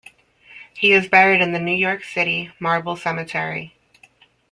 [0.73, 3.75] He is buried in the New York City Marble Cemetery.